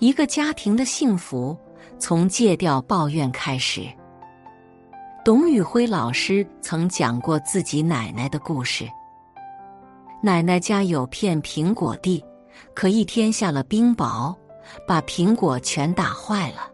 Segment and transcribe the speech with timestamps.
[0.00, 1.54] 一个家庭的幸福
[1.98, 3.86] 从戒掉抱怨开始。
[5.22, 8.88] 董宇辉老师曾讲过自己奶奶的故事。
[10.22, 12.24] 奶奶家有片苹果地，
[12.74, 14.34] 可一天下了冰雹，
[14.86, 16.70] 把苹果全打坏了。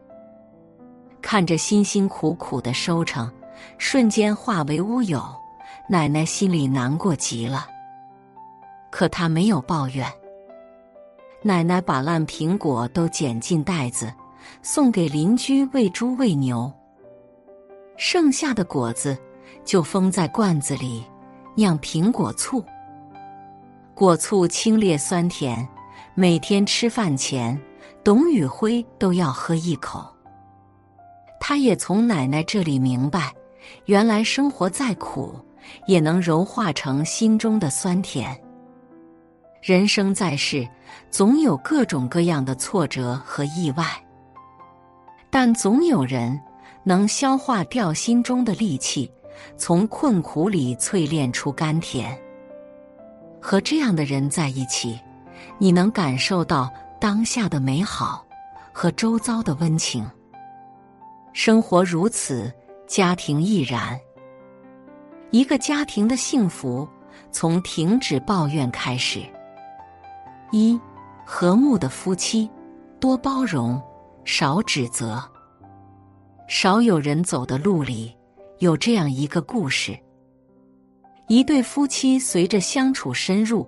[1.21, 3.29] 看着辛辛苦苦的收成，
[3.77, 5.21] 瞬间化为乌有，
[5.89, 7.67] 奶奶心里难过极了。
[8.93, 10.09] 可她没有抱怨。
[11.47, 14.13] 奶奶把烂苹果都捡进袋子，
[14.63, 16.73] 送给邻居喂猪喂牛。
[17.97, 19.17] 剩下的果子
[19.65, 21.05] 就封在罐子里，
[21.55, 22.65] 酿苹果醋。
[23.95, 25.65] 果醋清冽酸甜，
[26.17, 27.57] 每天吃饭前，
[28.03, 30.05] 董宇辉都要喝一口。
[31.39, 33.33] 他也从奶奶这里明白，
[33.85, 35.33] 原来生活再苦，
[35.87, 38.37] 也能柔化成心中的酸甜。
[39.63, 40.69] 人生在世，
[41.11, 43.85] 总有各种各样的挫折和意外，
[45.31, 46.41] 但总有人。
[46.89, 49.11] 能消化掉心中的戾气，
[49.57, 52.17] 从困苦里淬炼出甘甜。
[53.43, 54.97] 和这样的人在一起，
[55.59, 58.25] 你能感受到当下的美好
[58.73, 60.09] 和周遭的温情。
[61.33, 62.55] 生活如此，
[62.87, 63.99] 家庭亦然。
[65.33, 66.89] 一个家庭的幸福，
[67.33, 69.23] 从停止抱怨开始。
[70.51, 70.81] 一
[71.25, 72.51] 和睦的夫妻，
[73.01, 73.81] 多包容，
[74.25, 75.23] 少指责。
[76.49, 78.17] 少有人走的路里，
[78.59, 79.99] 有这样一个故事：
[81.27, 83.67] 一对夫妻随着相处深入，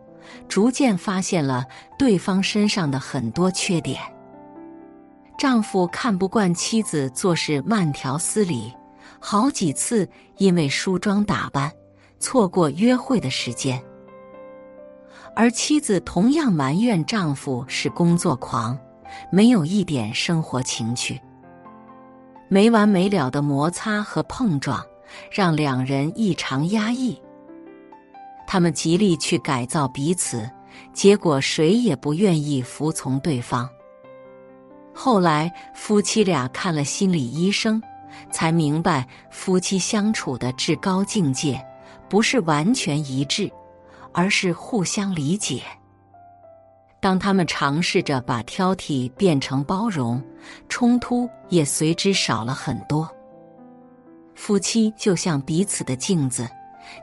[0.49, 1.65] 逐渐发现了
[1.99, 4.01] 对方身上的很多缺点。
[5.37, 8.73] 丈夫看不惯妻子做事慢条斯理，
[9.19, 11.73] 好几次因为梳妆打扮
[12.21, 13.79] 错过约会的时间；
[15.39, 18.77] 而妻子同样埋怨丈夫是工作狂，
[19.31, 21.21] 没有一点生活情趣。
[22.49, 24.85] 没完没了的摩擦和碰撞，
[25.31, 27.17] 让两人异常压抑。
[28.49, 30.51] 他们极力去改造彼此，
[30.93, 33.71] 结果谁也不愿意服从对方。
[34.93, 37.81] 后来，夫妻俩看了心理医生，
[38.33, 41.65] 才明白夫妻相处的至高境界，
[42.09, 43.49] 不是完全一致，
[44.13, 45.63] 而是互相理解。
[47.01, 50.21] 当他们尝试着把挑剔变成包容，
[50.69, 53.09] 冲突也随之少了很多。
[54.35, 56.49] 夫妻就像彼此的镜子，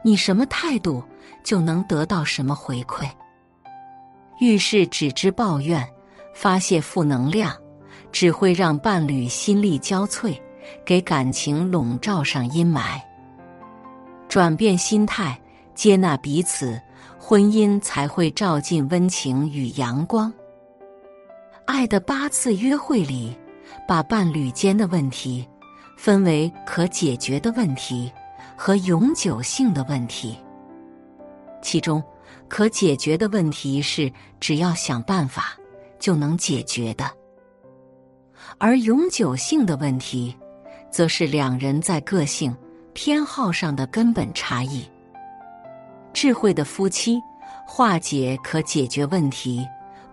[0.04, 1.04] 你什么态度，
[1.44, 3.10] 就能得到什么回馈。
[4.40, 5.88] 遇事只知抱怨、
[6.34, 7.56] 发泄负能量，
[8.12, 10.38] 只会让伴侣心力交瘁，
[10.86, 13.00] 给感情笼罩上阴霾。
[14.28, 15.40] 转变心态，
[15.74, 16.82] 接纳彼此。
[17.28, 20.32] 婚姻才会照进温情与阳光。
[21.66, 23.36] 爱的八次约会里，
[23.88, 25.44] 把伴侣间的问题
[25.98, 28.12] 分为可解决的问题
[28.56, 30.38] 和永久性的问题。
[31.64, 32.04] 其中，
[32.48, 35.58] 可解决的问题是只要想办法
[35.98, 37.10] 就能解决的，
[38.60, 40.38] 而永久性的问题，
[40.92, 42.56] 则是两人在个性
[42.94, 44.88] 偏好上的根本差异。
[46.16, 47.22] 智慧的夫妻
[47.68, 49.68] 化解可解决问题，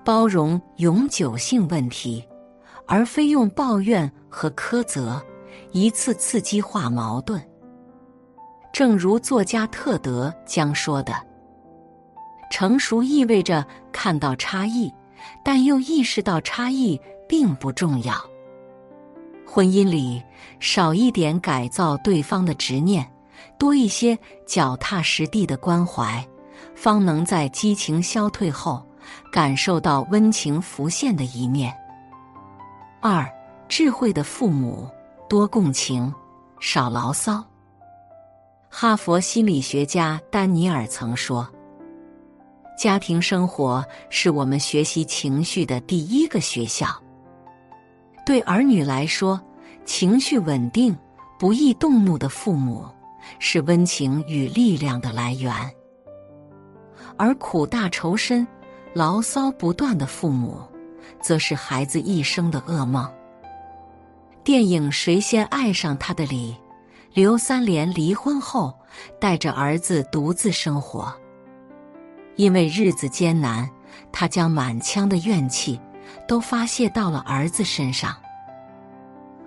[0.04, 2.26] 包容永久性问题，
[2.88, 5.24] 而非用抱怨和苛责
[5.70, 7.41] 一次次激化矛盾。
[8.72, 11.14] 正如作家特德将说的
[12.50, 14.92] ：“成熟意味着看到差异，
[15.44, 18.14] 但又意识到差异并不重要。
[19.46, 20.20] 婚姻里
[20.58, 23.08] 少一点改造对方的执念。”
[23.58, 26.26] 多一些脚踏实地的关怀，
[26.75, 28.84] 方能在激情消退后，
[29.32, 31.72] 感受到温情浮现的一面。
[33.00, 33.28] 二，
[33.68, 34.89] 智慧的父母
[35.28, 36.12] 多共情，
[36.60, 37.44] 少牢骚。
[38.68, 41.47] 哈佛心理学家丹尼尔曾说
[42.78, 46.86] ：“家庭生活是我们学习情绪的第一个学校。”
[48.24, 49.41] 对儿女来说，
[49.84, 50.97] 情绪稳定、
[51.39, 52.86] 不易动怒的父母。
[53.39, 55.53] 是温情与力量的来源，
[57.16, 58.47] 而苦大仇深、
[58.95, 60.60] 牢骚不断的父母，
[61.21, 63.09] 则是孩子一生的噩梦。
[64.45, 66.57] 电影《谁先爱上他》的里，
[67.13, 68.72] 刘三连离婚后
[69.21, 71.13] 带着儿子独自生活，
[72.36, 73.71] 因为日子艰难，
[74.10, 75.80] 他将满腔的怨气
[76.27, 78.16] 都发泄到了儿子身上。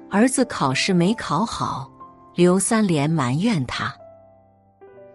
[0.09, 1.91] 儿子考试没考好。
[2.35, 3.95] 刘三连埋怨他：“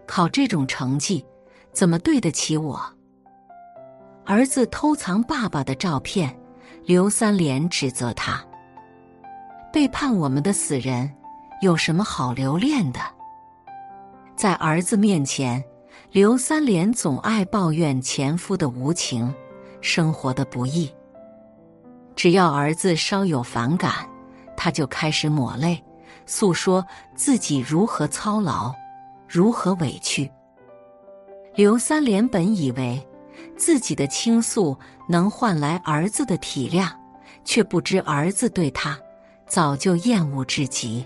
[0.07, 1.23] 考这种成绩，
[1.71, 2.81] 怎么对得起我？”
[4.25, 6.35] 儿子偷藏爸爸的照片，
[6.83, 8.43] 刘三连指责他
[9.71, 11.11] ：“背叛我们的死人，
[11.61, 12.99] 有什么好留恋的？”
[14.35, 15.63] 在儿子面前，
[16.11, 19.31] 刘三连总爱抱怨前夫的无情，
[19.79, 20.91] 生活的不易。
[22.15, 23.93] 只要儿子稍有反感，
[24.57, 25.83] 他就开始抹泪，
[26.31, 28.73] 诉说自己如何操劳，
[29.27, 30.31] 如何委屈。
[31.55, 33.05] 刘三连本以为
[33.57, 34.77] 自己的倾诉
[35.09, 36.89] 能换来儿子的体谅，
[37.43, 38.97] 却不知儿子对他
[39.45, 41.05] 早就厌恶至极。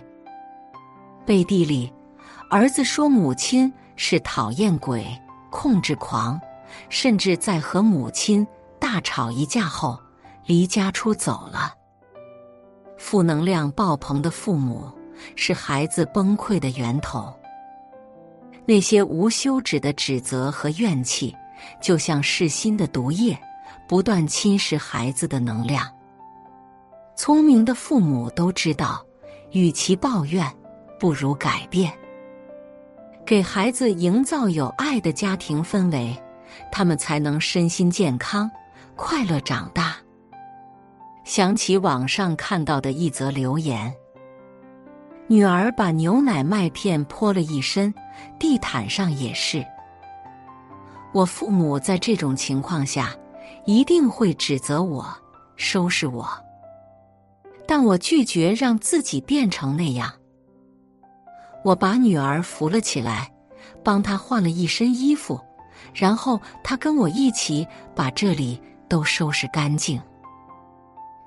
[1.25, 1.91] 背地里，
[2.51, 5.03] 儿子说母亲是讨厌鬼、
[5.49, 6.39] 控制狂，
[6.87, 8.45] 甚至在和母亲
[8.77, 9.99] 大吵一架后
[10.45, 11.73] 离家出走了。
[12.95, 14.89] 负能量爆棚的父母
[15.35, 17.33] 是孩子崩溃的源头。
[18.65, 21.35] 那些无休止的指责和怨气，
[21.81, 23.37] 就像噬心的毒液，
[23.87, 25.87] 不断侵蚀孩子的能量。
[27.15, 29.05] 聪明的父母都知道，
[29.51, 30.51] 与其抱怨，
[30.99, 31.93] 不如改变。
[33.25, 36.15] 给孩子营造有爱的家庭氛围，
[36.71, 38.49] 他们才能身心健康、
[38.95, 39.95] 快乐长大。
[41.23, 43.93] 想起网上看到的一则留言。
[45.27, 47.91] 女儿把牛奶麦片泼了一身，
[48.37, 49.65] 地毯上也是。
[51.11, 53.15] 我父母在这种情况下
[53.65, 55.07] 一定会指责我、
[55.55, 56.27] 收拾我，
[57.67, 60.13] 但我拒绝让自己变成那样。
[61.63, 63.31] 我把女儿扶了起来，
[63.83, 65.41] 帮她换了一身衣服，
[65.91, 69.99] 然后她跟我一起把这里都收拾干净。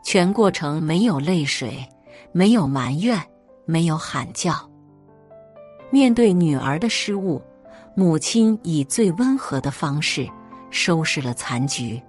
[0.05, 1.85] 全过程没有泪水，
[2.31, 3.21] 没有埋怨。
[3.69, 4.55] 没有喊叫。
[5.91, 7.43] 面对女儿的失误，
[7.95, 10.27] 母亲以最温和的方式
[10.71, 12.03] 收拾了残局。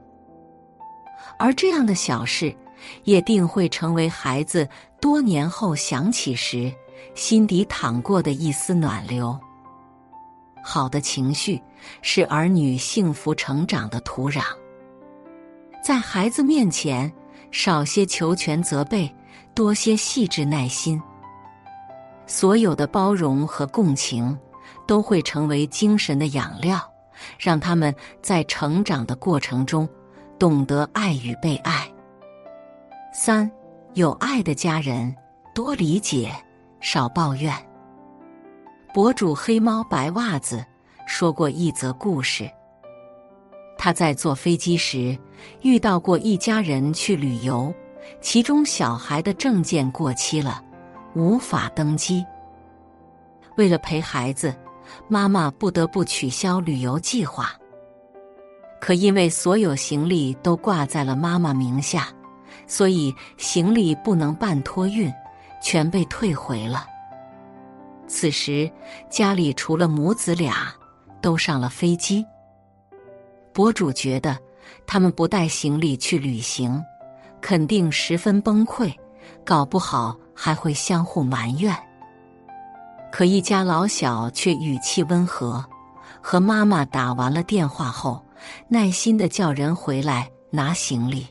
[1.37, 2.55] 而这样的小事，
[3.03, 4.67] 也定会成为孩子
[5.01, 6.73] 多年后想起时
[7.13, 9.37] 心底淌过的一丝暖流。
[10.63, 11.61] 好的情绪
[12.01, 14.43] 是儿女幸福成长的土壤。
[15.83, 17.11] 在孩子面前，
[17.51, 19.13] 少些求全责备，
[19.53, 21.01] 多些细致耐心。
[22.29, 24.37] 所有的包容和共情，
[24.85, 26.79] 都会成为精神的养料，
[27.39, 29.89] 让他们在成长的过程中
[30.37, 31.91] 懂得爱与被爱。
[33.11, 33.49] 三，
[33.95, 35.13] 有爱的家人
[35.55, 36.31] 多理解，
[36.79, 37.51] 少抱怨。
[38.93, 40.63] 博主黑猫白袜子
[41.07, 42.47] 说过一则故事。
[43.75, 45.17] 他在坐飞机时
[45.63, 47.73] 遇到过一家人去旅游，
[48.21, 50.63] 其中小孩的证件过期了。
[51.15, 52.25] 无法登机。
[53.55, 54.55] 为了陪孩子，
[55.07, 57.51] 妈妈不得不取消旅游计划。
[58.79, 62.07] 可因为所有行李都挂在了妈妈名下，
[62.65, 65.11] 所以行李不能办托运，
[65.61, 66.85] 全被退回了。
[68.07, 68.71] 此时
[69.09, 70.73] 家里除了母子俩，
[71.21, 72.25] 都上了飞机。
[73.51, 74.37] 博主觉得
[74.87, 76.81] 他们不带行李去旅行，
[77.41, 78.91] 肯定十分崩溃，
[79.45, 80.15] 搞不好。
[80.41, 81.75] 还会相互埋怨，
[83.11, 85.61] 可一家老小却语气温和，
[86.21, 88.23] 和妈妈打完了电话后，
[88.69, 91.27] 耐心的叫人回来拿行李。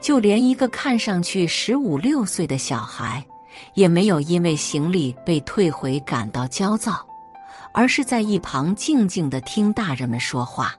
[0.00, 3.22] 就连一个看上去十五六岁的小孩，
[3.74, 7.06] 也没有因为行李被退回感到焦躁，
[7.74, 10.74] 而是在一旁静静的听大人们说话。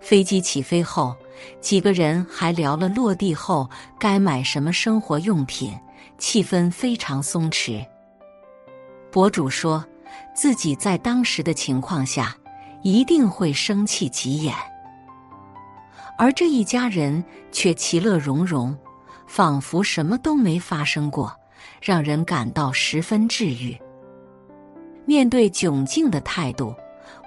[0.00, 1.16] 飞机起飞后，
[1.60, 3.68] 几个人还聊了落地后
[3.98, 5.72] 该买什么生活用品，
[6.18, 7.84] 气氛非常松弛。
[9.10, 9.84] 博主说
[10.34, 12.36] 自己在当时的情况下
[12.82, 14.54] 一定会生气急眼，
[16.16, 18.76] 而这一家人却其乐融融，
[19.26, 21.34] 仿佛什么都没发生过，
[21.80, 23.76] 让人感到十分治愈。
[25.04, 26.74] 面对窘境的态度，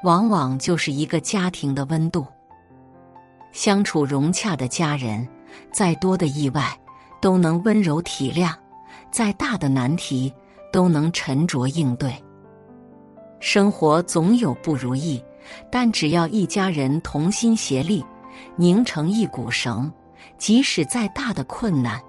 [0.03, 2.25] 往往就是一个家庭的温度。
[3.51, 5.27] 相处融洽的家人，
[5.72, 6.77] 再多的意外
[7.20, 8.53] 都能温柔体谅，
[9.12, 10.34] 再大的难题
[10.72, 12.13] 都能沉着应对。
[13.39, 15.24] 生活总有不如意，
[15.72, 18.05] 但只要一家人同心协力，
[18.55, 19.91] 拧成一股绳，
[20.38, 22.00] 即使再大的困难，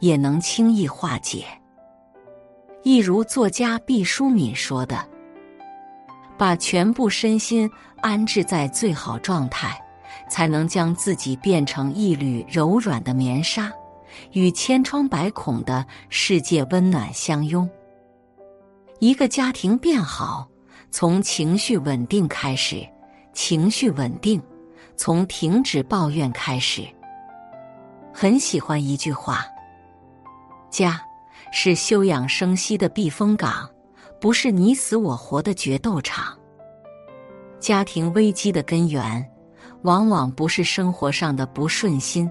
[0.00, 1.44] 也能轻易化解。
[2.82, 5.06] 一如作家毕淑敏说的
[6.36, 9.80] ：“把全部身心安置在最好状态。”
[10.30, 13.70] 才能将自己变成一缕柔软的棉纱，
[14.32, 17.68] 与千疮百孔的世界温暖相拥。
[19.00, 20.48] 一个家庭变好，
[20.90, 22.86] 从情绪稳定开始；
[23.32, 24.40] 情绪稳定，
[24.96, 26.86] 从停止抱怨开始。
[28.12, 29.44] 很喜欢一句话
[30.70, 31.00] ：“家
[31.52, 33.68] 是休养生息的避风港，
[34.20, 36.36] 不是你死我活的决斗场。”
[37.58, 39.26] 家庭危机的根源，
[39.82, 42.30] 往往不是生活上的不顺心，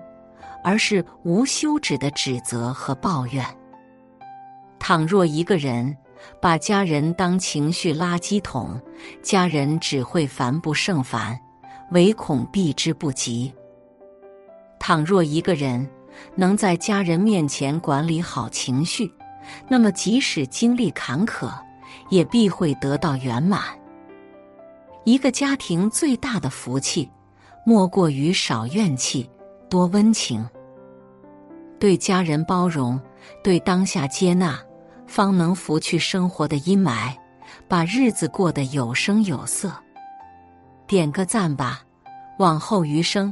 [0.64, 3.46] 而是无休止的指责和抱怨。
[4.80, 5.96] 倘若一个人
[6.42, 8.80] 把家人当情绪垃圾桶，
[9.22, 11.40] 家人只会烦不胜烦，
[11.92, 13.54] 唯恐避之不及。
[14.80, 15.88] 倘若一个人
[16.36, 19.12] 能在家人面前管理好情绪，
[19.68, 21.52] 那么即使经历坎坷，
[22.10, 23.62] 也必会得到圆满。
[25.04, 27.10] 一个家庭最大的福气，
[27.70, 29.30] 莫过于少怨气，
[29.70, 30.44] 多温情。
[31.80, 33.00] 对家人包容，
[33.44, 34.60] 对当下接纳，
[35.06, 37.16] 方能拂去生活的阴霾，
[37.68, 39.72] 把日子过得有声有色。
[40.88, 41.84] 点个赞吧，
[42.40, 43.32] 往后余生。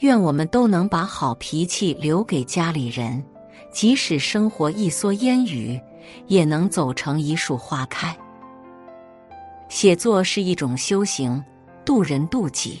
[0.00, 3.24] 愿我们都能把好脾气留给家里人，
[3.70, 5.80] 即使生活一蓑烟雨，
[6.26, 8.16] 也能走成一树花开。
[9.68, 11.40] 写作是一种修行，
[11.84, 12.80] 渡人渡己。